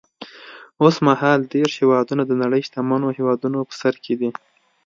[0.81, 4.29] اوس مهال دېرش هېوادونه د نړۍ شتمنو هېوادونو په سر کې دي.